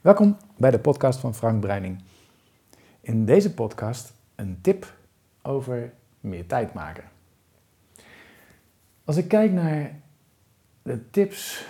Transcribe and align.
Welkom 0.00 0.36
bij 0.56 0.70
de 0.70 0.78
podcast 0.78 1.20
van 1.20 1.34
Frank 1.34 1.60
Breining. 1.60 2.02
In 3.00 3.24
deze 3.24 3.54
podcast 3.54 4.12
een 4.34 4.58
tip 4.60 4.94
over 5.42 5.92
meer 6.20 6.46
tijd 6.46 6.72
maken. 6.72 7.04
Als 9.04 9.16
ik 9.16 9.28
kijk 9.28 9.52
naar 9.52 10.00
de 10.82 11.10
tips 11.10 11.66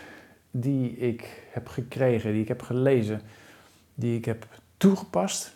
die 0.50 0.96
ik 0.96 1.42
heb 1.52 1.68
gekregen, 1.68 2.32
die 2.32 2.42
ik 2.42 2.48
heb 2.48 2.62
gelezen, 2.62 3.20
die 3.94 4.16
ik 4.16 4.24
heb 4.24 4.48
toegepast, 4.76 5.54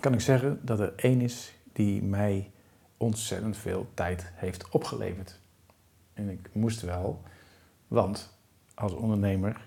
kan 0.00 0.12
ik 0.12 0.20
zeggen 0.20 0.60
dat 0.62 0.80
er 0.80 0.92
één 0.96 1.20
is 1.20 1.54
die 1.72 2.02
mij 2.02 2.50
ontzettend 2.96 3.56
veel 3.56 3.86
tijd 3.94 4.32
heeft 4.34 4.68
opgeleverd. 4.68 5.40
En 6.12 6.28
ik 6.28 6.48
moest 6.52 6.80
wel, 6.80 7.22
want 7.88 8.38
als 8.74 8.92
ondernemer 8.92 9.60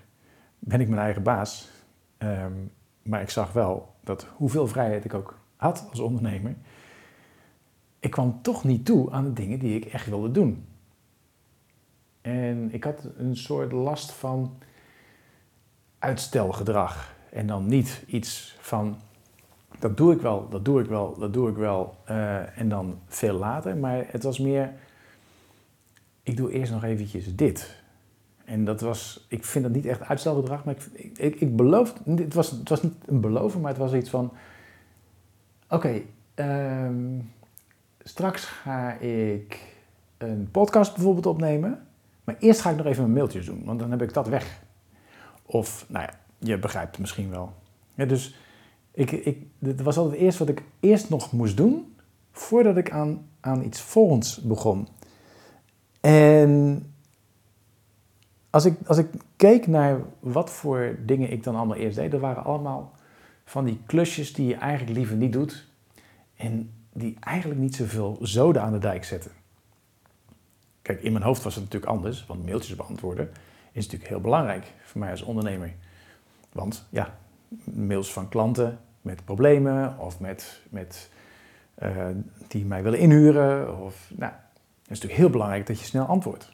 ben 0.58 0.80
ik 0.80 0.88
mijn 0.88 1.00
eigen 1.00 1.22
baas. 1.22 1.72
Ehm, 2.24 2.52
maar 3.02 3.20
ik 3.20 3.30
zag 3.30 3.52
wel 3.52 3.94
dat 4.00 4.26
hoeveel 4.36 4.66
vrijheid 4.66 5.04
ik 5.04 5.14
ook 5.14 5.38
had 5.56 5.86
als 5.90 6.00
ondernemer, 6.00 6.54
ik 8.00 8.10
kwam 8.10 8.42
toch 8.42 8.64
niet 8.64 8.84
toe 8.84 9.12
aan 9.12 9.24
de 9.24 9.32
dingen 9.32 9.58
die 9.58 9.76
ik 9.76 9.84
echt 9.84 10.06
wilde 10.06 10.30
doen. 10.30 10.66
En 12.20 12.72
ik 12.72 12.84
had 12.84 13.08
een 13.16 13.36
soort 13.36 13.72
last 13.72 14.12
van 14.12 14.58
uitstelgedrag. 15.98 17.14
En 17.30 17.46
dan 17.46 17.66
niet 17.66 18.02
iets 18.06 18.56
van, 18.60 18.96
dat 19.78 19.96
doe 19.96 20.12
ik 20.12 20.20
wel, 20.20 20.48
dat 20.48 20.64
doe 20.64 20.80
ik 20.80 20.88
wel, 20.88 21.18
dat 21.18 21.32
doe 21.32 21.50
ik 21.50 21.56
wel. 21.56 21.96
Uh, 22.10 22.58
en 22.58 22.68
dan 22.68 22.98
veel 23.06 23.34
later. 23.34 23.76
Maar 23.76 24.04
het 24.06 24.22
was 24.22 24.38
meer, 24.38 24.72
ik 26.22 26.36
doe 26.36 26.52
eerst 26.52 26.72
nog 26.72 26.84
eventjes 26.84 27.36
dit. 27.36 27.83
En 28.44 28.64
dat 28.64 28.80
was, 28.80 29.26
ik 29.28 29.44
vind 29.44 29.64
dat 29.64 29.74
niet 29.74 29.86
echt 29.86 30.00
uitstelgedrag, 30.00 30.64
maar 30.64 30.74
ik, 30.74 31.18
ik, 31.18 31.40
ik 31.40 31.58
het 32.04 32.34
was, 32.34 32.50
het 32.50 32.68
was 32.68 32.82
niet 32.82 32.94
een 33.06 33.20
beloven, 33.20 33.60
maar 33.60 33.70
het 33.70 33.80
was 33.80 33.92
iets 33.92 34.10
van, 34.10 34.32
oké, 35.68 36.02
um, 36.34 37.32
straks 37.98 38.44
ga 38.44 38.92
ik 38.92 39.60
een 40.18 40.48
podcast 40.50 40.94
bijvoorbeeld 40.94 41.26
opnemen, 41.26 41.86
maar 42.24 42.36
eerst 42.38 42.60
ga 42.60 42.70
ik 42.70 42.76
nog 42.76 42.86
even 42.86 43.02
mijn 43.02 43.14
mailtjes 43.14 43.46
doen, 43.46 43.64
want 43.64 43.78
dan 43.78 43.90
heb 43.90 44.02
ik 44.02 44.14
dat 44.14 44.28
weg. 44.28 44.62
Of, 45.46 45.84
nou 45.88 46.04
ja, 46.04 46.14
je 46.38 46.58
begrijpt 46.58 46.90
het 46.90 47.00
misschien 47.00 47.30
wel. 47.30 47.52
Dus 47.94 48.38
ik, 48.92 49.10
ik, 49.10 49.46
het 49.58 49.82
was 49.82 49.96
altijd 49.96 50.20
eerst 50.20 50.38
wat 50.38 50.48
ik 50.48 50.62
eerst 50.80 51.10
nog 51.10 51.32
moest 51.32 51.56
doen, 51.56 51.94
voordat 52.32 52.76
ik 52.76 52.90
aan, 52.90 53.28
aan 53.40 53.64
iets 53.64 53.80
volgends 53.80 54.42
begon. 54.42 54.88
En 56.00 56.93
als 58.54 58.64
ik, 58.64 58.78
als 58.86 58.98
ik 58.98 59.06
keek 59.36 59.66
naar 59.66 60.00
wat 60.20 60.50
voor 60.50 60.96
dingen 61.00 61.30
ik 61.30 61.42
dan 61.42 61.56
allemaal 61.56 61.76
eerst 61.76 61.96
deed, 61.96 62.10
dat 62.10 62.20
waren 62.20 62.44
allemaal 62.44 62.92
van 63.44 63.64
die 63.64 63.80
klusjes 63.86 64.32
die 64.32 64.46
je 64.46 64.54
eigenlijk 64.54 64.96
liever 64.96 65.16
niet 65.16 65.32
doet. 65.32 65.66
En 66.36 66.70
die 66.92 67.16
eigenlijk 67.20 67.60
niet 67.60 67.74
zoveel 67.74 68.18
zoden 68.20 68.62
aan 68.62 68.72
de 68.72 68.78
dijk 68.78 69.04
zetten. 69.04 69.30
Kijk, 70.82 71.02
in 71.02 71.12
mijn 71.12 71.24
hoofd 71.24 71.42
was 71.42 71.54
het 71.54 71.64
natuurlijk 71.64 71.92
anders, 71.92 72.26
want 72.26 72.44
mailtjes 72.44 72.76
beantwoorden 72.76 73.30
is 73.72 73.84
natuurlijk 73.84 74.10
heel 74.10 74.20
belangrijk 74.20 74.72
voor 74.84 75.00
mij 75.00 75.10
als 75.10 75.22
ondernemer. 75.22 75.74
Want 76.52 76.86
ja, 76.88 77.18
mails 77.64 78.12
van 78.12 78.28
klanten 78.28 78.78
met 79.00 79.24
problemen 79.24 79.98
of 79.98 80.20
met, 80.20 80.60
met, 80.68 81.10
uh, 81.82 82.06
die 82.48 82.64
mij 82.64 82.82
willen 82.82 82.98
inhuren. 82.98 83.80
Of, 83.82 84.10
nou, 84.16 84.32
het 84.32 84.42
is 84.82 84.88
natuurlijk 84.88 85.20
heel 85.20 85.30
belangrijk 85.30 85.66
dat 85.66 85.78
je 85.78 85.84
snel 85.84 86.06
antwoordt. 86.06 86.53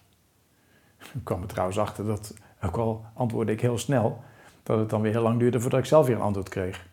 Ik 1.00 1.24
kwam 1.24 1.42
er 1.42 1.48
trouwens 1.48 1.78
achter 1.78 2.04
dat, 2.04 2.34
ook 2.62 2.76
al 2.76 3.04
antwoordde 3.14 3.52
ik 3.52 3.60
heel 3.60 3.78
snel, 3.78 4.22
dat 4.62 4.78
het 4.78 4.90
dan 4.90 5.00
weer 5.00 5.12
heel 5.12 5.22
lang 5.22 5.38
duurde 5.38 5.60
voordat 5.60 5.80
ik 5.80 5.86
zelf 5.86 6.06
weer 6.06 6.16
een 6.16 6.22
antwoord 6.22 6.48
kreeg. 6.48 6.88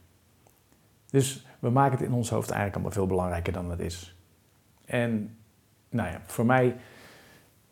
Dus 1.10 1.46
we 1.60 1.70
maken 1.70 1.98
het 1.98 2.08
in 2.08 2.14
ons 2.14 2.30
hoofd 2.30 2.50
eigenlijk 2.50 2.74
allemaal 2.74 2.94
veel 2.94 3.08
belangrijker 3.08 3.54
dan 3.54 3.70
het 3.70 3.80
is. 3.80 4.16
En 4.86 5.38
nou 5.90 6.10
ja, 6.10 6.22
voor 6.26 6.46
mij, 6.46 6.76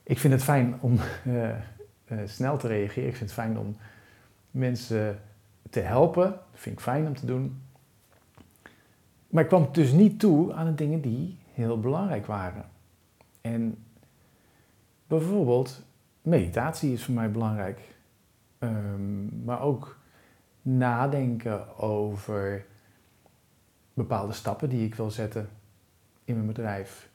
ik 0.03 0.19
vind 0.19 0.33
het 0.33 0.43
fijn 0.43 0.77
om 0.81 0.99
uh, 1.27 1.49
uh, 2.07 2.19
snel 2.25 2.57
te 2.57 2.67
reageren. 2.67 3.09
Ik 3.09 3.15
vind 3.15 3.29
het 3.29 3.39
fijn 3.39 3.57
om 3.57 3.75
mensen 4.51 5.21
te 5.69 5.79
helpen. 5.79 6.23
Dat 6.23 6.61
vind 6.61 6.75
ik 6.75 6.81
fijn 6.83 7.07
om 7.07 7.15
te 7.15 7.25
doen. 7.25 7.61
Maar 9.27 9.43
ik 9.43 9.49
kwam 9.49 9.69
dus 9.71 9.91
niet 9.91 10.19
toe 10.19 10.53
aan 10.53 10.65
de 10.65 10.75
dingen 10.75 11.01
die 11.01 11.37
heel 11.53 11.79
belangrijk 11.79 12.25
waren. 12.25 12.65
En 13.41 13.83
bijvoorbeeld 15.07 15.83
meditatie 16.25 16.93
is 16.93 17.03
voor 17.03 17.13
mij 17.13 17.31
belangrijk. 17.31 17.79
Um, 18.59 19.43
maar 19.43 19.61
ook 19.61 19.99
nadenken 20.61 21.77
over 21.77 22.65
bepaalde 23.93 24.33
stappen 24.33 24.69
die 24.69 24.85
ik 24.85 24.95
wil 24.95 25.11
zetten 25.11 25.49
in 26.23 26.33
mijn 26.33 26.47
bedrijf. 26.47 27.09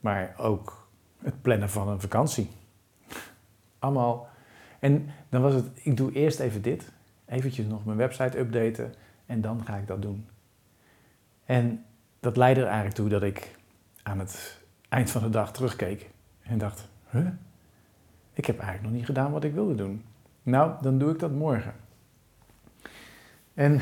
Maar 0.00 0.34
ook 0.38 0.88
het 1.18 1.42
plannen 1.42 1.70
van 1.70 1.88
een 1.88 2.00
vakantie. 2.00 2.50
Allemaal. 3.78 4.28
En 4.78 5.10
dan 5.28 5.42
was 5.42 5.54
het, 5.54 5.66
ik 5.74 5.96
doe 5.96 6.12
eerst 6.12 6.40
even 6.40 6.62
dit. 6.62 6.92
Eventjes 7.26 7.66
nog 7.66 7.84
mijn 7.84 7.98
website 7.98 8.38
updaten. 8.38 8.94
En 9.26 9.40
dan 9.40 9.64
ga 9.64 9.76
ik 9.76 9.86
dat 9.86 10.02
doen. 10.02 10.26
En 11.44 11.84
dat 12.20 12.36
leidde 12.36 12.60
er 12.60 12.66
eigenlijk 12.66 12.96
toe 12.96 13.08
dat 13.08 13.22
ik 13.22 13.56
aan 14.02 14.18
het 14.18 14.60
eind 14.88 15.10
van 15.10 15.22
de 15.22 15.30
dag 15.30 15.52
terugkeek. 15.52 16.10
En 16.42 16.58
dacht, 16.58 16.88
huh? 17.10 17.28
Ik 18.34 18.46
heb 18.46 18.58
eigenlijk 18.58 18.88
nog 18.88 18.96
niet 18.96 19.06
gedaan 19.06 19.32
wat 19.32 19.44
ik 19.44 19.54
wilde 19.54 19.74
doen. 19.74 20.04
Nou, 20.42 20.82
dan 20.82 20.98
doe 20.98 21.12
ik 21.12 21.18
dat 21.18 21.32
morgen. 21.32 21.74
En 23.54 23.80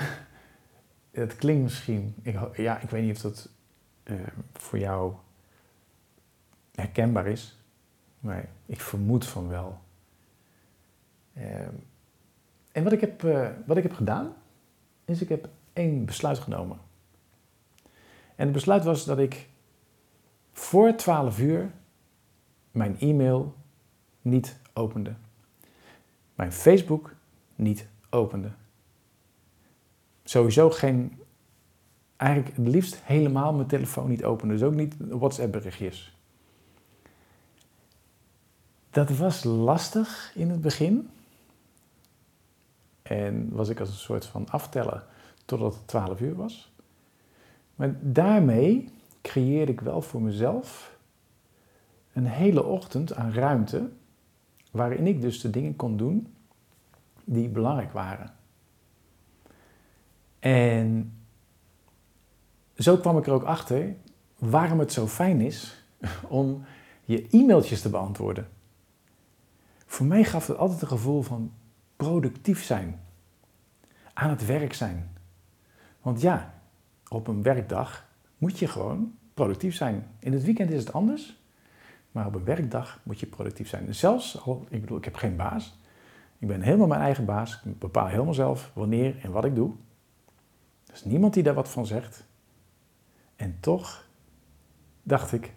het 1.10 1.36
klinkt 1.36 1.62
misschien, 1.62 2.14
ik, 2.22 2.56
ja, 2.56 2.78
ik 2.78 2.90
weet 2.90 3.02
niet 3.02 3.16
of 3.16 3.22
dat 3.22 3.48
uh, 4.04 4.20
voor 4.52 4.78
jou 4.78 5.14
herkenbaar 6.74 7.26
is, 7.26 7.58
maar 8.20 8.48
ik 8.66 8.80
vermoed 8.80 9.26
van 9.26 9.48
wel. 9.48 9.80
Uh, 11.36 11.60
en 12.72 12.84
wat 12.84 12.92
ik, 12.92 13.00
heb, 13.00 13.22
uh, 13.22 13.48
wat 13.66 13.76
ik 13.76 13.82
heb 13.82 13.92
gedaan, 13.92 14.34
is 15.04 15.22
ik 15.22 15.28
heb 15.28 15.48
één 15.72 16.04
besluit 16.04 16.38
genomen. 16.38 16.78
En 18.34 18.44
het 18.44 18.52
besluit 18.52 18.84
was 18.84 19.04
dat 19.04 19.18
ik 19.18 19.48
voor 20.52 20.94
12 20.94 21.38
uur 21.38 21.70
mijn 22.70 22.98
e-mail 22.98 23.54
niet 24.22 24.56
opende. 24.72 25.14
Mijn 26.34 26.52
Facebook 26.52 27.14
niet 27.54 27.86
opende. 28.10 28.50
Sowieso 30.24 30.70
geen, 30.70 31.20
eigenlijk 32.16 32.56
het 32.56 32.66
liefst 32.66 33.00
helemaal 33.02 33.52
mijn 33.52 33.68
telefoon 33.68 34.08
niet 34.08 34.24
openen. 34.24 34.56
Dus 34.56 34.66
ook 34.66 34.74
niet 34.74 34.94
WhatsApp 34.98 35.52
berichtjes. 35.52 36.16
Dat 38.90 39.10
was 39.10 39.44
lastig 39.44 40.32
in 40.34 40.50
het 40.50 40.60
begin. 40.60 41.10
En 43.02 43.48
was 43.52 43.68
ik 43.68 43.80
als 43.80 43.88
een 43.88 43.94
soort 43.94 44.26
van 44.26 44.48
aftellen 44.48 45.04
totdat 45.44 45.74
het 45.74 45.86
12 45.86 46.20
uur 46.20 46.34
was. 46.34 46.72
Maar 47.74 47.94
daarmee 48.00 48.88
creëerde 49.22 49.72
ik 49.72 49.80
wel 49.80 50.02
voor 50.02 50.22
mezelf 50.22 50.96
een 52.12 52.26
hele 52.26 52.64
ochtend 52.64 53.14
aan 53.14 53.32
ruimte 53.32 53.90
waarin 54.72 55.06
ik 55.06 55.20
dus 55.20 55.40
de 55.40 55.50
dingen 55.50 55.76
kon 55.76 55.96
doen 55.96 56.34
die 57.24 57.48
belangrijk 57.48 57.92
waren. 57.92 58.34
En 60.38 61.12
zo 62.76 62.96
kwam 62.96 63.18
ik 63.18 63.26
er 63.26 63.32
ook 63.32 63.44
achter 63.44 63.94
waarom 64.38 64.78
het 64.78 64.92
zo 64.92 65.06
fijn 65.06 65.40
is 65.40 65.84
om 66.28 66.64
je 67.04 67.26
e-mailtjes 67.30 67.80
te 67.80 67.90
beantwoorden. 67.90 68.48
Voor 69.86 70.06
mij 70.06 70.24
gaf 70.24 70.46
het 70.46 70.56
altijd 70.56 70.82
een 70.82 70.88
gevoel 70.88 71.22
van 71.22 71.52
productief 71.96 72.64
zijn, 72.64 73.00
aan 74.12 74.30
het 74.30 74.46
werk 74.46 74.74
zijn. 74.74 75.16
Want 76.00 76.20
ja, 76.20 76.54
op 77.08 77.26
een 77.26 77.42
werkdag 77.42 78.08
moet 78.38 78.58
je 78.58 78.66
gewoon 78.66 79.14
productief 79.34 79.74
zijn. 79.74 80.06
In 80.18 80.32
het 80.32 80.44
weekend 80.44 80.70
is 80.70 80.80
het 80.80 80.92
anders. 80.92 81.41
Maar 82.12 82.26
op 82.26 82.34
een 82.34 82.44
werkdag 82.44 83.00
moet 83.02 83.20
je 83.20 83.26
productief 83.26 83.68
zijn. 83.68 83.94
Zelfs 83.94 84.40
al, 84.44 84.66
ik 84.68 84.80
bedoel, 84.80 84.98
ik 84.98 85.04
heb 85.04 85.14
geen 85.14 85.36
baas. 85.36 85.78
Ik 86.38 86.48
ben 86.48 86.62
helemaal 86.62 86.86
mijn 86.86 87.00
eigen 87.00 87.24
baas. 87.24 87.60
Ik 87.64 87.78
bepaal 87.78 88.06
helemaal 88.06 88.34
zelf 88.34 88.70
wanneer 88.74 89.18
en 89.22 89.32
wat 89.32 89.44
ik 89.44 89.54
doe. 89.54 89.72
Er 90.86 90.92
is 90.94 91.04
niemand 91.04 91.34
die 91.34 91.42
daar 91.42 91.54
wat 91.54 91.68
van 91.68 91.86
zegt. 91.86 92.26
En 93.36 93.56
toch 93.60 94.08
dacht 95.02 95.32
ik, 95.32 95.54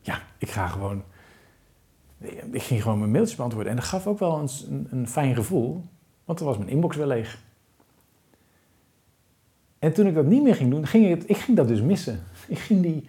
ja, 0.00 0.22
ik 0.38 0.50
ga 0.50 0.68
gewoon. 0.68 1.02
Ik 2.50 2.62
ging 2.62 2.82
gewoon 2.82 2.98
mijn 2.98 3.10
mailtjes 3.10 3.36
beantwoorden. 3.36 3.70
En 3.70 3.78
dat 3.78 3.86
gaf 3.86 4.06
ook 4.06 4.18
wel 4.18 4.38
een, 4.38 4.86
een, 4.90 5.08
fijn 5.08 5.34
gevoel, 5.34 5.84
want 6.24 6.38
dan 6.38 6.48
was 6.48 6.58
mijn 6.58 6.70
inbox 6.70 6.96
weer 6.96 7.06
leeg. 7.06 7.42
En 9.78 9.92
toen 9.92 10.06
ik 10.06 10.14
dat 10.14 10.26
niet 10.26 10.42
meer 10.42 10.54
ging 10.54 10.70
doen, 10.70 10.86
ging 10.86 11.10
ik, 11.10 11.22
ik 11.22 11.36
ging 11.36 11.56
dat 11.56 11.68
dus 11.68 11.80
missen. 11.80 12.22
Ik 12.48 12.58
ging 12.58 12.82
die, 12.82 13.08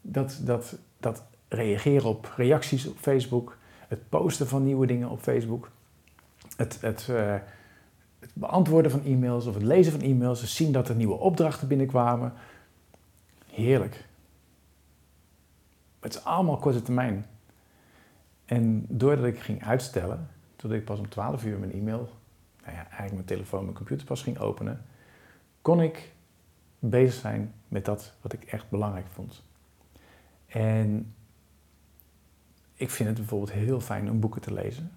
dat, 0.00 0.40
dat, 0.44 0.78
dat 1.00 1.22
reageren 1.56 2.08
op 2.08 2.32
reacties 2.36 2.86
op 2.86 2.96
Facebook, 2.98 3.56
het 3.88 4.08
posten 4.08 4.48
van 4.48 4.64
nieuwe 4.64 4.86
dingen 4.86 5.08
op 5.08 5.20
Facebook, 5.20 5.70
het, 6.56 6.80
het, 6.80 7.06
uh, 7.10 7.34
het 8.18 8.30
beantwoorden 8.32 8.90
van 8.90 9.04
e-mails 9.04 9.46
of 9.46 9.54
het 9.54 9.62
lezen 9.62 9.92
van 9.92 10.00
e-mails, 10.00 10.40
te 10.40 10.46
zien 10.46 10.72
dat 10.72 10.88
er 10.88 10.94
nieuwe 10.94 11.18
opdrachten 11.18 11.68
binnenkwamen. 11.68 12.32
Heerlijk. 13.46 14.04
Het 16.00 16.14
is 16.14 16.24
allemaal 16.24 16.56
korte 16.56 16.82
termijn. 16.82 17.26
En 18.44 18.84
doordat 18.88 19.24
ik 19.24 19.38
ging 19.38 19.64
uitstellen, 19.64 20.28
totdat 20.56 20.78
ik 20.78 20.84
pas 20.84 20.98
om 20.98 21.08
12 21.08 21.44
uur 21.44 21.58
mijn 21.58 21.72
e-mail, 21.72 22.10
nou 22.62 22.76
ja, 22.76 22.82
eigenlijk 22.82 23.12
mijn 23.12 23.24
telefoon, 23.24 23.62
mijn 23.62 23.76
computer 23.76 24.06
pas 24.06 24.22
ging 24.22 24.38
openen, 24.38 24.82
kon 25.62 25.80
ik 25.80 26.12
bezig 26.78 27.20
zijn 27.20 27.54
met 27.68 27.84
dat 27.84 28.14
wat 28.20 28.32
ik 28.32 28.44
echt 28.44 28.68
belangrijk 28.68 29.06
vond. 29.06 29.42
En 30.46 31.14
ik 32.76 32.90
vind 32.90 33.08
het 33.08 33.18
bijvoorbeeld 33.18 33.52
heel 33.52 33.80
fijn 33.80 34.10
om 34.10 34.20
boeken 34.20 34.40
te 34.40 34.52
lezen, 34.52 34.92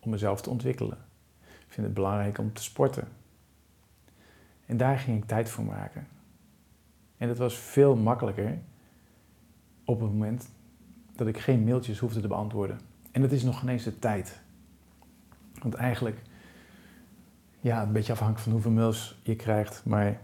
om 0.00 0.10
mezelf 0.10 0.42
te 0.42 0.50
ontwikkelen. 0.50 0.98
Ik 1.40 1.72
vind 1.72 1.86
het 1.86 1.94
belangrijk 1.94 2.38
om 2.38 2.52
te 2.52 2.62
sporten. 2.62 3.08
En 4.66 4.76
daar 4.76 4.98
ging 4.98 5.22
ik 5.22 5.28
tijd 5.28 5.48
voor 5.48 5.64
maken. 5.64 6.06
En 7.16 7.28
dat 7.28 7.38
was 7.38 7.58
veel 7.58 7.96
makkelijker 7.96 8.58
op 9.84 10.00
het 10.00 10.10
moment 10.10 10.48
dat 11.14 11.26
ik 11.26 11.38
geen 11.38 11.64
mailtjes 11.64 11.98
hoefde 11.98 12.20
te 12.20 12.28
beantwoorden. 12.28 12.80
En 13.10 13.20
dat 13.20 13.32
is 13.32 13.42
nog 13.42 13.58
geen 13.58 13.68
eens 13.68 13.84
de 13.84 13.98
tijd. 13.98 14.40
Want 15.62 15.74
eigenlijk, 15.74 16.22
ja, 17.60 17.82
een 17.82 17.92
beetje 17.92 18.12
afhankelijk 18.12 18.44
van 18.44 18.52
hoeveel 18.52 18.70
mails 18.70 19.20
je 19.22 19.36
krijgt, 19.36 19.82
maar. 19.84 20.20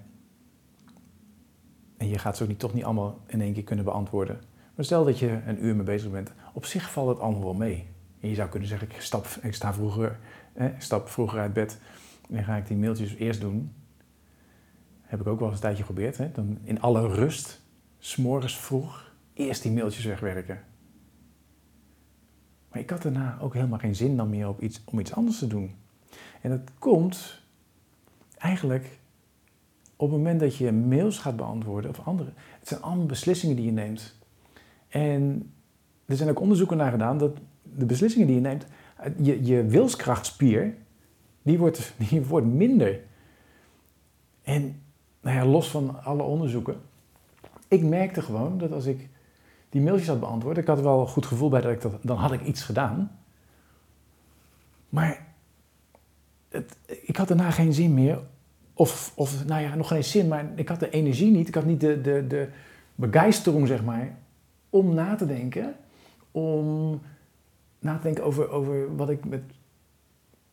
En 1.96 2.08
je 2.08 2.18
gaat 2.18 2.36
ze 2.36 2.42
ook 2.42 2.48
niet, 2.48 2.58
toch 2.58 2.74
niet 2.74 2.84
allemaal 2.84 3.20
in 3.26 3.40
één 3.40 3.52
keer 3.52 3.64
kunnen 3.64 3.84
beantwoorden. 3.84 4.40
Maar 4.74 4.84
stel 4.84 5.04
dat 5.04 5.18
je 5.18 5.40
een 5.46 5.64
uur 5.64 5.74
mee 5.76 5.84
bezig 5.84 6.10
bent, 6.10 6.32
op 6.52 6.64
zich 6.64 6.90
valt 6.90 7.08
het 7.08 7.18
allemaal 7.18 7.42
wel 7.42 7.54
mee. 7.54 7.86
En 8.20 8.28
je 8.28 8.34
zou 8.34 8.48
kunnen 8.48 8.68
zeggen, 8.68 8.90
ik, 8.90 9.00
stap, 9.00 9.26
ik 9.42 9.54
sta 9.54 9.74
vroeger, 9.74 10.18
eh, 10.52 10.66
stap 10.78 11.08
vroeger 11.08 11.38
uit 11.38 11.52
bed 11.52 11.78
en 12.30 12.44
ga 12.44 12.56
ik 12.56 12.66
die 12.66 12.76
mailtjes 12.76 13.14
eerst 13.14 13.40
doen. 13.40 13.72
Heb 15.00 15.20
ik 15.20 15.26
ook 15.26 15.38
wel 15.38 15.48
eens 15.48 15.56
een 15.56 15.62
tijdje 15.62 15.84
geprobeerd. 15.84 16.18
Hè? 16.18 16.30
Dan 16.32 16.58
in 16.62 16.80
alle 16.80 17.08
rust, 17.08 17.60
s'morgens 17.98 18.58
vroeg, 18.58 19.12
eerst 19.32 19.62
die 19.62 19.72
mailtjes 19.72 20.04
wegwerken. 20.04 20.64
Maar 22.68 22.80
ik 22.80 22.90
had 22.90 23.02
daarna 23.02 23.38
ook 23.40 23.54
helemaal 23.54 23.78
geen 23.78 23.94
zin 23.94 24.16
dan 24.16 24.30
meer 24.30 24.48
op 24.48 24.60
iets, 24.60 24.82
om 24.84 24.98
iets 24.98 25.14
anders 25.14 25.38
te 25.38 25.46
doen. 25.46 25.74
En 26.40 26.50
dat 26.50 26.60
komt 26.78 27.40
eigenlijk 28.38 28.98
op 29.96 30.08
het 30.08 30.18
moment 30.18 30.40
dat 30.40 30.56
je 30.56 30.72
mails 30.72 31.18
gaat 31.18 31.36
beantwoorden 31.36 31.90
of 31.90 32.06
andere. 32.06 32.32
Het 32.58 32.68
zijn 32.68 32.82
allemaal 32.82 33.06
beslissingen 33.06 33.56
die 33.56 33.64
je 33.64 33.72
neemt. 33.72 34.14
En 34.88 35.52
er 36.06 36.16
zijn 36.16 36.28
ook 36.28 36.40
onderzoeken 36.40 36.76
naar 36.76 36.90
gedaan 36.90 37.18
dat 37.18 37.36
de 37.76 37.86
beslissingen 37.86 38.26
die 38.26 38.36
je 38.36 38.42
neemt, 38.42 38.66
je, 39.16 39.44
je 39.44 39.64
wilskrachtspier, 39.64 40.74
die 41.42 41.58
wordt, 41.58 41.94
die 42.08 42.22
wordt 42.22 42.46
minder. 42.46 43.00
En 44.42 44.82
nou 45.20 45.36
ja, 45.36 45.44
los 45.44 45.70
van 45.70 46.04
alle 46.04 46.22
onderzoeken, 46.22 46.80
ik 47.68 47.82
merkte 47.82 48.22
gewoon 48.22 48.58
dat 48.58 48.72
als 48.72 48.86
ik 48.86 49.08
die 49.68 49.80
mailtjes 49.80 50.08
had 50.08 50.20
beantwoord, 50.20 50.58
ik 50.58 50.66
had 50.66 50.80
wel 50.80 51.00
een 51.00 51.08
goed 51.08 51.26
gevoel 51.26 51.48
bij 51.48 51.60
dat 51.60 51.72
ik 51.72 51.80
dat, 51.80 51.92
dan 52.02 52.16
had 52.16 52.32
ik 52.32 52.44
iets 52.44 52.62
gedaan. 52.62 53.18
Maar 54.88 55.26
het, 56.48 56.76
ik 57.02 57.16
had 57.16 57.28
daarna 57.28 57.50
geen 57.50 57.72
zin 57.72 57.94
meer. 57.94 58.18
Of, 58.74 59.12
of, 59.14 59.44
nou 59.44 59.62
ja, 59.62 59.74
nog 59.74 59.88
geen 59.88 60.04
zin, 60.04 60.28
maar 60.28 60.52
ik 60.54 60.68
had 60.68 60.80
de 60.80 60.90
energie 60.90 61.30
niet. 61.30 61.48
Ik 61.48 61.54
had 61.54 61.64
niet 61.64 61.80
de, 61.80 62.00
de, 62.00 62.26
de 62.26 62.48
begeistering, 62.94 63.66
zeg 63.66 63.84
maar, 63.84 64.16
om 64.70 64.94
na 64.94 65.14
te 65.14 65.26
denken. 65.26 65.74
Om 66.32 67.00
na 67.78 67.96
te 67.96 68.02
denken 68.02 68.24
over, 68.24 68.50
over 68.50 68.96
wat 68.96 69.10
ik 69.10 69.24
met, 69.24 69.42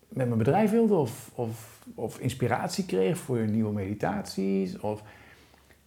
met 0.07 0.27
mijn 0.27 0.37
bedrijf 0.37 0.71
wilde. 0.71 0.95
Of, 0.95 1.31
of, 1.35 1.85
of 1.95 2.19
inspiratie 2.19 2.85
kreeg 2.85 3.17
voor 3.17 3.47
nieuwe 3.47 3.73
meditaties. 3.73 4.79
Of 4.79 5.03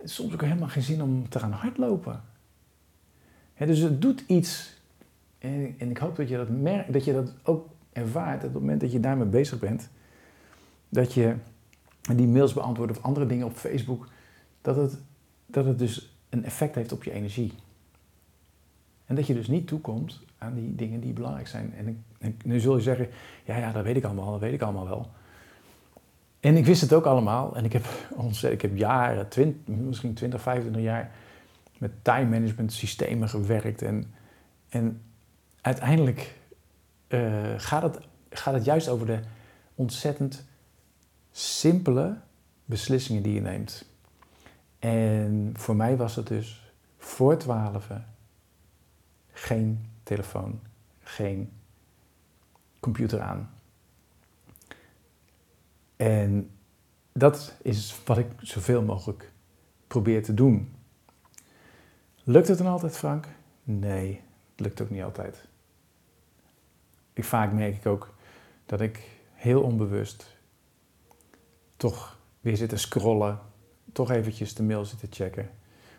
soms 0.04 0.32
ook 0.32 0.42
helemaal 0.42 0.68
geen 0.68 0.82
zin 0.82 1.02
om 1.02 1.28
te 1.28 1.38
gaan 1.38 1.52
hardlopen. 1.52 2.22
dus 3.56 3.78
het 3.78 4.02
doet 4.02 4.24
iets. 4.26 4.80
En, 5.38 5.74
en 5.78 5.90
ik 5.90 5.98
hoop 5.98 6.16
dat 6.16 6.28
je 6.28 6.36
dat, 6.36 6.48
merkt, 6.48 6.92
dat 6.92 7.04
je 7.04 7.12
dat 7.12 7.34
ook 7.42 7.68
ervaart. 7.92 8.36
Op 8.36 8.52
het 8.52 8.62
moment 8.62 8.80
dat 8.80 8.92
je 8.92 9.00
daarmee 9.00 9.26
bezig 9.26 9.58
bent. 9.58 9.88
Dat 10.88 11.12
je 11.12 11.34
die 12.16 12.26
mails 12.26 12.52
beantwoordt 12.52 12.96
of 12.96 13.04
andere 13.04 13.26
dingen 13.26 13.46
op 13.46 13.56
Facebook. 13.56 14.08
Dat 14.62 14.76
het, 14.76 14.98
dat 15.46 15.64
het 15.64 15.78
dus 15.78 16.16
een 16.28 16.44
effect 16.44 16.74
heeft 16.74 16.92
op 16.92 17.04
je 17.04 17.12
energie. 17.12 17.52
En 19.12 19.18
dat 19.18 19.26
je 19.26 19.34
dus 19.34 19.48
niet 19.48 19.66
toekomt 19.66 20.20
aan 20.38 20.54
die 20.54 20.74
dingen 20.74 21.00
die 21.00 21.12
belangrijk 21.12 21.48
zijn. 21.48 21.74
En, 21.74 22.04
nu 22.44 22.60
zul 22.60 22.76
je 22.76 22.82
zeggen, 22.82 23.08
ja, 23.44 23.56
ja, 23.56 23.72
dat 23.72 23.84
weet 23.84 23.96
ik 23.96 24.04
allemaal, 24.04 24.30
dat 24.30 24.40
weet 24.40 24.52
ik 24.52 24.62
allemaal 24.62 24.88
wel. 24.88 25.10
En 26.40 26.56
ik 26.56 26.66
wist 26.66 26.80
het 26.80 26.92
ook 26.92 27.04
allemaal. 27.04 27.56
En 27.56 27.64
ik 27.64 27.72
heb, 27.72 27.84
ik 28.50 28.62
heb 28.62 28.76
jaren, 28.76 29.28
20, 29.28 29.74
misschien 29.74 30.14
20, 30.14 30.40
25 30.40 30.82
jaar 30.82 31.10
met 31.78 31.90
time 32.02 32.28
management 32.28 32.72
systemen 32.72 33.28
gewerkt. 33.28 33.82
En, 33.82 34.14
en 34.68 35.02
uiteindelijk 35.60 36.38
uh, 37.08 37.52
gaat, 37.56 37.82
het, 37.82 37.98
gaat 38.30 38.54
het 38.54 38.64
juist 38.64 38.88
over 38.88 39.06
de 39.06 39.18
ontzettend 39.74 40.44
simpele 41.30 42.16
beslissingen 42.64 43.22
die 43.22 43.34
je 43.34 43.40
neemt. 43.40 43.84
En 44.78 45.50
voor 45.56 45.76
mij 45.76 45.96
was 45.96 46.16
het 46.16 46.26
dus 46.26 46.72
voor 46.98 47.36
twaalf 47.36 47.88
geen 49.42 49.86
telefoon, 50.02 50.60
geen 51.00 51.52
computer 52.80 53.20
aan. 53.20 53.50
En 55.96 56.50
dat 57.12 57.56
is 57.62 58.00
wat 58.04 58.18
ik 58.18 58.26
zoveel 58.38 58.82
mogelijk 58.82 59.32
probeer 59.86 60.22
te 60.22 60.34
doen. 60.34 60.74
Lukt 62.22 62.48
het 62.48 62.58
dan 62.58 62.66
altijd, 62.66 62.96
Frank? 62.96 63.26
Nee, 63.62 64.20
het 64.50 64.60
lukt 64.60 64.80
ook 64.80 64.90
niet 64.90 65.02
altijd. 65.02 65.48
Ik, 67.12 67.24
vaak 67.24 67.52
merk 67.52 67.76
ik 67.76 67.86
ook 67.86 68.14
dat 68.66 68.80
ik 68.80 69.08
heel 69.32 69.62
onbewust 69.62 70.36
toch 71.76 72.18
weer 72.40 72.56
zit 72.56 72.68
te 72.68 72.76
scrollen, 72.76 73.40
toch 73.92 74.10
eventjes 74.10 74.54
de 74.54 74.62
mail 74.62 74.84
zit 74.84 74.98
te 74.98 75.06
checken, 75.10 75.50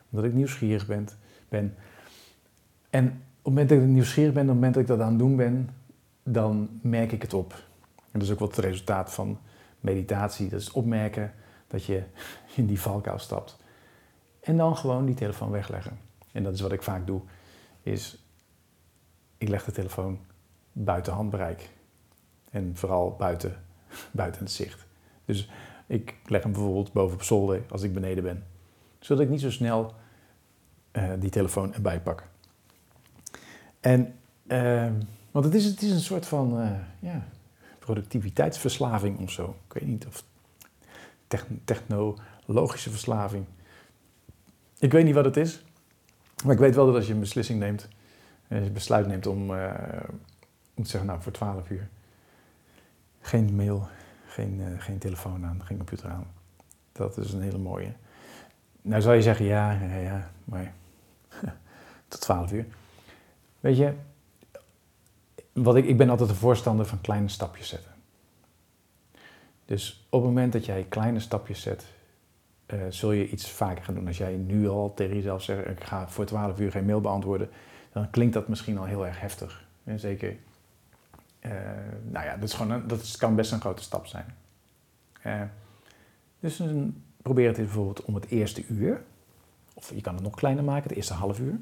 omdat 0.10 0.26
ik 0.26 0.34
nieuwsgierig 0.34 0.88
ben. 0.88 1.08
ben. 1.50 1.76
En 2.90 3.24
het 3.44 3.54
moment 3.54 3.70
dat 3.70 3.78
ik 3.78 3.84
nieuwsgierig 3.84 4.34
ben, 4.34 4.42
op 4.42 4.48
het 4.48 4.56
moment 4.56 4.74
dat 4.74 4.84
ik 4.84 4.90
dat 4.90 5.00
aan 5.00 5.10
het 5.10 5.20
doen 5.20 5.36
ben, 5.36 5.70
dan 6.24 6.80
merk 6.82 7.12
ik 7.12 7.22
het 7.22 7.34
op. 7.34 7.54
En 7.96 8.20
dat 8.20 8.22
is 8.22 8.32
ook 8.32 8.40
wat 8.40 8.56
het 8.56 8.66
resultaat 8.66 9.14
van 9.14 9.40
meditatie. 9.80 10.50
Dat 10.50 10.60
is 10.60 10.72
opmerken 10.72 11.34
dat 11.68 11.86
je 11.86 12.04
in 12.56 12.66
die 12.66 12.82
valkuil 12.82 13.20
stapt. 13.20 13.58
En 14.40 14.58
dan 14.58 14.78
gewoon 14.78 15.06
die 15.06 15.16
telefoon 15.16 15.52
wegleggen. 15.52 16.00
En 16.32 16.44
dat 16.44 16.54
is 16.54 16.62
wat 16.62 16.72
ik 16.72 16.84
vaak 16.84 17.08
doe, 17.08 17.22
is 17.82 18.24
ik 19.38 19.48
leg 19.48 19.64
de 19.64 19.72
telefoon 19.72 20.20
buiten 20.72 21.14
handbereik. 21.14 21.70
En 22.50 22.76
vooral 22.76 23.16
buiten, 23.16 23.64
buiten 24.12 24.42
het 24.42 24.52
zicht. 24.52 24.86
Dus 25.26 25.50
ik 25.88 26.16
leg 26.26 26.44
hem 26.44 26.52
bijvoorbeeld 26.52 26.94
boven 26.94 27.16
op 27.16 27.24
zolder 27.24 27.64
als 27.70 27.84
ik 27.84 27.94
beneden 27.94 28.24
ben. 28.24 28.44
Zodat 29.00 29.24
ik 29.24 29.30
niet 29.30 29.42
zo 29.42 29.52
snel 29.52 29.94
uh, 30.94 31.12
die 31.20 31.30
telefoon 31.30 31.74
erbij 31.74 32.02
pak. 32.02 32.32
En, 33.84 34.16
uh, 34.48 34.92
want 35.32 35.46
het 35.46 35.54
is, 35.54 35.66
het 35.66 35.82
is 35.82 35.92
een 35.92 36.00
soort 36.00 36.26
van 36.26 36.60
uh, 36.60 36.72
ja, 37.00 37.28
productiviteitsverslaving 37.80 39.20
of 39.20 39.32
zo. 39.32 39.56
Ik 39.68 39.74
weet 39.74 39.88
niet 39.88 40.08
of 40.08 40.24
technologische 41.64 42.90
verslaving. 42.90 43.46
Ik 44.80 44.92
weet 44.92 45.06
niet 45.06 45.14
wat 45.14 45.26
het 45.26 45.38
is. 45.38 45.64
Maar 46.44 46.54
ik 46.54 46.60
weet 46.60 46.76
wel 46.76 46.86
dat 46.86 46.96
als 46.96 47.08
je 47.08 47.14
een 47.14 47.20
beslissing 47.20 47.60
neemt, 47.60 47.88
als 48.50 48.64
je 48.64 48.72
besluit 48.72 49.08
neemt 49.08 49.28
om, 49.28 49.50
om 50.74 50.84
te 50.84 50.90
zeggen, 50.90 51.06
nou 51.06 51.22
voor 51.22 51.32
12 51.32 51.70
uur, 51.70 51.90
geen 53.22 53.56
mail, 53.56 53.88
geen, 54.26 54.62
geen 54.80 54.98
telefoon 54.98 55.46
aan, 55.46 55.62
geen 55.64 55.78
computer 55.78 56.10
aan. 56.10 56.28
Dat 56.92 57.18
is 57.18 57.34
een 57.34 57.42
hele 57.42 57.58
mooie. 57.58 57.94
Nou 58.82 59.02
zou 59.02 59.16
je 59.16 59.22
zeggen, 59.22 59.46
ja, 59.46 59.72
ja, 59.72 59.96
ja 59.96 60.32
maar 60.44 60.74
tot 62.08 62.22
12 62.22 62.52
uur. 62.52 62.66
Weet 63.64 63.78
je, 63.78 63.94
wat 65.54 65.76
ik, 65.76 65.86
ik 65.86 65.98
ben 65.98 66.10
altijd 66.10 66.30
een 66.30 66.36
voorstander 66.36 66.86
van 66.86 67.02
kleine 67.02 67.28
stapjes 67.28 67.68
zetten. 67.68 67.92
Dus 69.66 70.06
op 70.10 70.20
het 70.20 70.30
moment 70.30 70.54
dat 70.54 70.66
jij 70.66 70.86
kleine 70.90 71.20
stapjes 71.20 71.62
zet, 71.62 71.86
uh, 72.68 72.82
zul 72.90 73.12
je 73.12 73.30
iets 73.30 73.50
vaker 73.50 73.84
gaan 73.84 73.94
doen. 73.94 74.08
Als 74.08 74.18
jij 74.18 74.36
nu 74.36 74.68
al 74.70 74.94
tegen 74.94 75.16
jezelf 75.16 75.44
zegt, 75.44 75.68
ik 75.68 75.84
ga 75.84 76.10
voor 76.10 76.26
12 76.26 76.60
uur 76.60 76.72
geen 76.72 76.86
mail 76.86 77.02
beantwoorden, 77.02 77.50
dan 77.92 78.10
klinkt 78.10 78.34
dat 78.34 78.48
misschien 78.48 78.78
al 78.78 78.86
heel 78.86 79.06
erg 79.06 79.20
heftig. 79.20 79.66
En 79.84 80.00
zeker 80.00 80.36
uh, 81.42 81.52
nou 82.10 82.26
ja, 82.26 82.36
dat, 82.36 82.50
is 82.50 82.54
gewoon 82.54 82.72
een, 82.72 82.88
dat 82.88 83.18
kan 83.18 83.36
best 83.36 83.52
een 83.52 83.60
grote 83.60 83.84
stap 83.84 84.06
zijn. 84.06 84.36
Uh, 85.26 85.42
dus 86.40 86.58
dan 86.58 86.96
probeer 87.22 87.48
het 87.48 87.58
bijvoorbeeld 87.58 88.04
om 88.04 88.16
het 88.16 88.26
eerste 88.26 88.66
uur. 88.68 89.04
Of 89.74 89.94
je 89.94 90.02
kan 90.02 90.14
het 90.14 90.24
nog 90.24 90.36
kleiner 90.36 90.64
maken, 90.64 90.84
het 90.84 90.98
eerste 90.98 91.14
half 91.14 91.40
uur. 91.40 91.60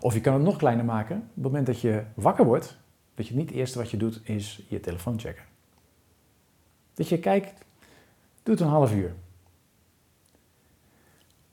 Of 0.00 0.14
je 0.14 0.20
kan 0.20 0.34
het 0.34 0.42
nog 0.42 0.56
kleiner 0.56 0.84
maken 0.84 1.16
op 1.16 1.34
het 1.34 1.42
moment 1.42 1.66
dat 1.66 1.80
je 1.80 2.02
wakker 2.14 2.44
wordt. 2.44 2.76
Dat 3.14 3.26
je 3.26 3.34
niet 3.34 3.48
het 3.48 3.58
eerste 3.58 3.78
wat 3.78 3.90
je 3.90 3.96
doet 3.96 4.20
is 4.22 4.64
je 4.68 4.80
telefoon 4.80 5.18
checken. 5.20 5.44
Dat 6.94 7.08
je 7.08 7.18
kijkt, 7.18 7.64
doe 8.42 8.54
het 8.54 8.60
een 8.60 8.70
half 8.70 8.94
uur. 8.94 9.14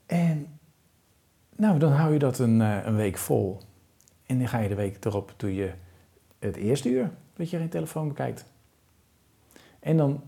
En 0.06 0.58
nou, 1.56 1.78
dan 1.78 1.92
hou 1.92 2.12
je 2.12 2.18
dat 2.18 2.38
een, 2.38 2.60
eh, 2.60 2.84
een 2.84 2.96
week 2.96 3.18
vol. 3.18 3.58
En 4.26 4.38
dan 4.38 4.48
ga 4.48 4.58
je 4.58 4.68
de 4.68 4.74
week 4.74 5.04
erop, 5.04 5.34
doe 5.36 5.54
je 5.54 5.72
het 6.38 6.56
eerste 6.56 6.88
uur 6.90 7.10
dat 7.34 7.50
je 7.50 7.58
geen 7.58 7.68
telefoon 7.68 8.08
bekijkt. 8.08 8.44
En 9.80 9.96
dan 9.96 10.22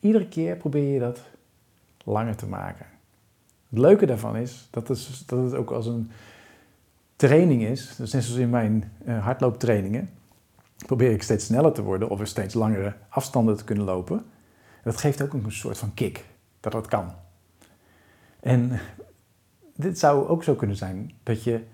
iedere 0.00 0.28
keer 0.28 0.56
probeer 0.56 0.92
je 0.92 0.98
dat 0.98 1.20
langer 2.04 2.36
te 2.36 2.46
maken. 2.46 2.86
Het 3.70 3.78
leuke 3.78 4.06
daarvan 4.06 4.36
is 4.36 4.68
dat 4.70 4.88
het, 4.88 5.22
dat 5.26 5.44
het 5.44 5.54
ook 5.54 5.70
als 5.70 5.86
een 5.86 6.10
training 7.16 7.62
is. 7.62 7.96
Dus 7.96 8.12
net 8.12 8.24
zoals 8.24 8.40
in 8.40 8.50
mijn 8.50 8.92
uh, 9.06 9.24
hardlooptrainingen. 9.24 10.08
Probeer 10.86 11.10
ik 11.10 11.22
steeds 11.22 11.44
sneller 11.44 11.72
te 11.72 11.82
worden 11.82 12.08
of 12.08 12.26
steeds 12.26 12.54
langere 12.54 12.94
afstanden 13.08 13.56
te 13.56 13.64
kunnen 13.64 13.84
lopen. 13.84 14.16
En 14.16 14.90
dat 14.90 14.96
geeft 14.96 15.22
ook 15.22 15.32
een 15.32 15.52
soort 15.52 15.78
van 15.78 15.94
kick 15.94 16.24
dat 16.60 16.72
dat 16.72 16.86
kan. 16.86 17.12
En 18.40 18.80
dit 19.76 19.98
zou 19.98 20.28
ook 20.28 20.44
zo 20.44 20.54
kunnen 20.54 20.76
zijn 20.76 21.12
dat 21.22 21.42
je, 21.42 21.64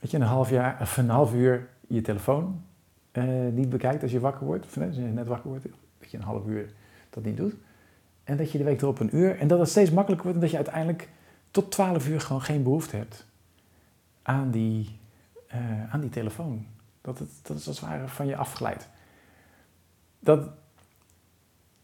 dat 0.00 0.10
je 0.10 0.16
een, 0.16 0.22
half 0.22 0.50
jaar, 0.50 0.78
of 0.80 0.96
een 0.96 1.10
half 1.10 1.34
uur 1.34 1.68
je 1.86 2.00
telefoon 2.00 2.64
uh, 3.12 3.52
niet 3.52 3.68
bekijkt 3.68 4.02
als 4.02 4.12
je 4.12 4.20
wakker 4.20 4.46
wordt. 4.46 4.66
Of 4.66 4.76
als 4.76 4.96
je 4.96 5.00
net 5.00 5.26
wakker 5.26 5.48
wordt, 5.48 5.64
dat 5.98 6.10
je 6.10 6.16
een 6.16 6.22
half 6.22 6.46
uur 6.46 6.72
dat 7.10 7.24
niet 7.24 7.36
doet. 7.36 7.54
En 8.28 8.36
dat 8.36 8.52
je 8.52 8.58
de 8.58 8.64
week 8.64 8.82
erop 8.82 9.00
een 9.00 9.16
uur. 9.16 9.38
En 9.38 9.48
dat 9.48 9.58
het 9.58 9.68
steeds 9.68 9.90
makkelijker 9.90 10.26
wordt 10.26 10.42
en 10.42 10.48
dat 10.48 10.50
je 10.50 10.64
uiteindelijk 10.64 11.08
tot 11.50 11.70
12 11.70 12.08
uur 12.08 12.20
gewoon 12.20 12.42
geen 12.42 12.62
behoefte 12.62 12.96
hebt 12.96 13.26
aan 14.22 14.50
die, 14.50 14.98
uh, 15.54 15.94
aan 15.94 16.00
die 16.00 16.10
telefoon. 16.10 16.66
Dat, 17.00 17.18
het, 17.18 17.30
dat 17.42 17.56
is 17.56 17.66
als 17.66 17.80
het 17.80 17.88
ware 17.88 18.08
van 18.08 18.26
je 18.26 18.36
afgeleid. 18.36 18.88
Dat, 20.18 20.48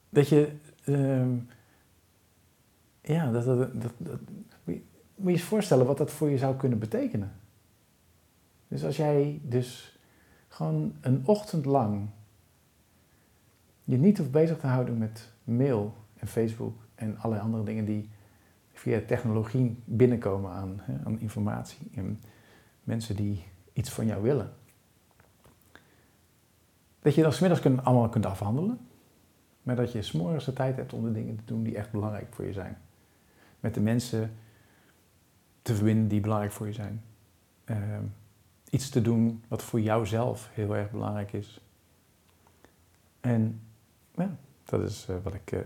dat 0.09 0.29
je. 0.29 0.53
Uh, 0.85 1.27
ja, 3.01 3.31
dat, 3.31 3.45
dat, 3.45 3.83
dat, 3.83 3.93
dat, 3.97 4.21
moet 5.15 5.33
je 5.33 5.39
je 5.39 5.39
voorstellen 5.39 5.87
wat 5.87 5.99
dat 5.99 6.11
voor 6.11 6.31
je 6.31 6.39
zou 6.39 6.57
kunnen 6.57 6.79
betekenen. 6.79 7.33
Dus 8.69 8.85
als 8.85 8.97
jij 8.97 9.41
dus 9.43 9.99
gewoon 10.49 10.95
een 11.01 11.23
ochtend 11.27 11.65
lang 11.65 12.09
je 13.85 13.97
niet 13.97 14.19
hoeft 14.19 14.31
bezig 14.31 14.59
te 14.59 14.67
houden 14.67 14.99
met 14.99 15.31
mail 15.45 16.03
Facebook 16.27 16.87
en 16.95 17.19
allerlei 17.19 17.43
andere 17.43 17.65
dingen 17.65 17.85
die 17.85 18.11
via 18.73 19.01
technologie 19.07 19.77
binnenkomen 19.85 20.51
aan, 20.51 20.81
hè, 20.81 20.95
aan 21.05 21.21
informatie 21.21 21.91
en 21.95 22.21
mensen 22.83 23.17
die 23.17 23.45
iets 23.73 23.91
van 23.91 24.07
jou 24.07 24.23
willen. 24.23 24.53
Dat 26.99 27.15
je 27.15 27.23
dat 27.23 27.35
smiddags 27.35 27.65
allemaal 27.65 28.09
kunt 28.09 28.27
afhandelen, 28.27 28.79
maar 29.63 29.77
dat 29.77 29.93
je 29.93 30.03
s'morgens 30.03 30.45
de 30.45 30.53
tijd 30.53 30.77
hebt 30.77 30.93
om 30.93 31.05
de 31.05 31.13
dingen 31.13 31.37
te 31.37 31.45
doen 31.45 31.63
die 31.63 31.77
echt 31.77 31.91
belangrijk 31.91 32.35
voor 32.35 32.45
je 32.45 32.53
zijn. 32.53 32.79
Met 33.61 33.75
de 33.75 33.81
mensen 33.81 34.37
te 35.63 35.75
verbinden 35.75 36.09
die 36.09 36.21
belangrijk 36.21 36.53
voor 36.53 36.67
je 36.67 36.73
zijn. 36.73 37.03
Uh, 37.67 37.77
iets 38.71 38.89
te 38.89 39.03
doen 39.03 39.45
wat 39.49 39.63
voor 39.63 39.81
jouzelf 39.81 40.51
heel 40.53 40.77
erg 40.77 40.91
belangrijk 40.91 41.33
is. 41.33 41.61
En 43.21 43.61
ja, 44.15 44.37
dat 44.65 44.81
is 44.81 45.07
uh, 45.11 45.17
wat, 45.23 45.35
ik, 45.35 45.53
uh, 45.53 45.61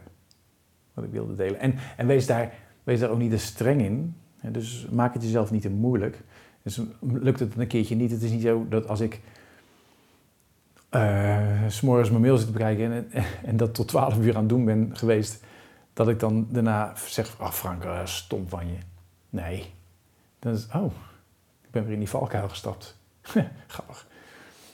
wat 0.99 1.07
ik 1.07 1.15
wilde 1.15 1.35
delen. 1.35 1.61
En, 1.61 1.75
en 1.97 2.07
wees, 2.07 2.27
daar, 2.27 2.53
wees 2.83 3.01
daar 3.01 3.11
ook 3.11 3.19
niet 3.19 3.31
te 3.31 3.39
streng 3.39 3.81
in. 3.81 4.15
Dus 4.41 4.89
maak 4.91 5.15
het 5.15 5.23
jezelf 5.23 5.51
niet 5.51 5.63
te 5.63 5.71
moeilijk. 5.71 6.23
Dus 6.63 6.81
lukt 7.01 7.41
het 7.41 7.57
een 7.57 7.67
keertje 7.67 7.95
niet. 7.95 8.11
Het 8.11 8.23
is 8.23 8.31
niet 8.31 8.43
zo 8.43 8.67
dat 8.69 8.89
als 8.89 9.01
ik 9.01 9.21
uh, 10.91 11.69
s'morgens 11.69 12.11
mijn 12.11 12.23
mail 12.23 12.37
zit 12.37 12.47
te 12.47 12.53
bekijken 12.53 12.93
en, 12.93 13.25
en, 13.45 13.57
dat 13.57 13.75
tot 13.75 13.89
12 13.89 14.19
uur 14.19 14.35
aan 14.35 14.41
het 14.41 14.49
doen 14.49 14.65
ben 14.65 14.97
geweest, 14.97 15.45
dat 15.93 16.09
ik 16.09 16.21
dan 16.21 16.47
daarna 16.51 16.93
zeg: 16.97 17.39
Ach, 17.39 17.57
Frank, 17.57 17.85
uh, 17.85 18.07
stom 18.07 18.49
van 18.49 18.67
je. 18.67 18.79
Nee. 19.31 19.73
Dan 20.39 20.53
is 20.53 20.69
oh, 20.75 20.93
ik 21.63 21.71
ben 21.71 21.83
weer 21.83 21.93
in 21.93 21.99
die 21.99 22.09
valkuil 22.09 22.49
gestapt. 22.49 22.99
Grappig. 23.67 24.07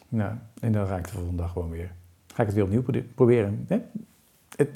Nou, 0.08 0.34
en 0.60 0.72
dan 0.72 0.86
raak 0.86 0.98
ik 0.98 1.04
de 1.04 1.10
volgende 1.10 1.42
dag 1.42 1.52
gewoon 1.52 1.70
weer. 1.70 1.92
Ga 2.26 2.42
ik 2.42 2.46
het 2.46 2.54
weer 2.54 2.64
opnieuw 2.64 3.02
proberen. 3.14 3.66
Het, 4.56 4.68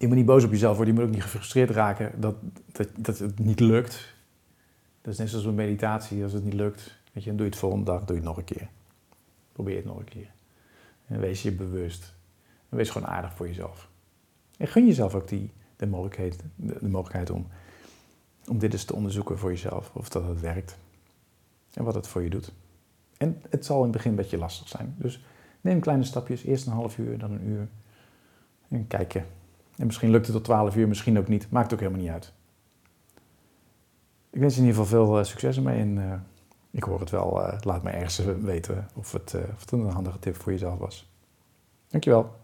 je 0.00 0.06
moet 0.06 0.16
niet 0.16 0.26
boos 0.26 0.44
op 0.44 0.50
jezelf 0.50 0.76
worden, 0.76 0.94
je 0.94 1.00
moet 1.00 1.08
ook 1.08 1.14
niet 1.14 1.24
gefrustreerd 1.24 1.70
raken 1.70 2.20
dat, 2.20 2.34
dat, 2.72 2.88
dat 2.96 3.18
het 3.18 3.38
niet 3.38 3.60
lukt. 3.60 4.14
Dat 5.02 5.12
is 5.12 5.18
net 5.18 5.28
zoals 5.28 5.44
een 5.44 5.54
meditatie, 5.54 6.22
als 6.22 6.32
het 6.32 6.44
niet 6.44 6.54
lukt, 6.54 6.98
weet 7.12 7.22
je, 7.22 7.28
dan 7.28 7.36
doe 7.36 7.46
je 7.46 7.52
het 7.52 7.60
volgende 7.60 7.84
dag, 7.84 7.98
doe 7.98 8.08
je 8.08 8.14
het 8.14 8.24
nog 8.24 8.36
een 8.36 8.44
keer. 8.44 8.68
Probeer 9.52 9.76
het 9.76 9.84
nog 9.84 9.98
een 9.98 10.04
keer. 10.04 10.30
En 11.06 11.20
wees 11.20 11.42
je 11.42 11.52
bewust. 11.52 12.14
Wees 12.68 12.90
gewoon 12.90 13.08
aardig 13.08 13.34
voor 13.34 13.46
jezelf. 13.46 13.88
En 14.56 14.66
gun 14.66 14.86
jezelf 14.86 15.14
ook 15.14 15.28
die, 15.28 15.52
de, 15.76 15.86
mogelijkheid, 15.86 16.42
de, 16.56 16.88
mogelijkheid 16.88 17.30
om, 17.30 17.46
om 18.46 18.58
dit 18.58 18.72
eens 18.72 18.84
te 18.84 18.94
onderzoeken 18.94 19.38
voor 19.38 19.50
jezelf. 19.50 19.90
Of 19.94 20.08
dat 20.08 20.28
het 20.28 20.40
werkt. 20.40 20.78
En 21.72 21.84
wat 21.84 21.94
het 21.94 22.08
voor 22.08 22.22
je 22.22 22.30
doet. 22.30 22.52
En 23.16 23.42
het 23.50 23.64
zal 23.64 23.76
in 23.76 23.82
het 23.82 23.92
begin 23.92 24.10
een 24.10 24.16
beetje 24.16 24.38
lastig 24.38 24.68
zijn. 24.68 24.94
Dus 24.98 25.24
neem 25.60 25.80
kleine 25.80 26.04
stapjes. 26.04 26.44
Eerst 26.44 26.66
een 26.66 26.72
half 26.72 26.98
uur, 26.98 27.18
dan 27.18 27.30
een 27.30 27.46
uur. 27.46 27.68
En 28.68 28.86
kijken. 28.86 29.26
En 29.80 29.86
misschien 29.86 30.10
lukt 30.10 30.26
het 30.26 30.34
tot 30.34 30.44
12 30.44 30.76
uur, 30.76 30.88
misschien 30.88 31.18
ook 31.18 31.28
niet. 31.28 31.50
Maakt 31.50 31.72
ook 31.72 31.78
helemaal 31.78 32.00
niet 32.00 32.10
uit. 32.10 32.32
Ik 34.30 34.40
wens 34.40 34.54
je 34.54 34.60
in 34.60 34.66
ieder 34.66 34.82
geval 34.82 34.98
veel 34.98 35.18
uh, 35.18 35.24
succes 35.24 35.56
ermee. 35.56 35.80
En 35.80 35.96
uh, 35.96 36.12
ik 36.70 36.82
hoor 36.82 37.00
het 37.00 37.10
wel. 37.10 37.40
Uh, 37.40 37.58
laat 37.60 37.82
me 37.82 37.90
ergens 37.90 38.18
weten 38.40 38.88
of 38.94 39.12
het, 39.12 39.34
of 39.54 39.60
het 39.60 39.72
een 39.72 39.88
handige 39.88 40.18
tip 40.18 40.36
voor 40.36 40.52
jezelf 40.52 40.78
was. 40.78 41.10
Dankjewel. 41.88 42.39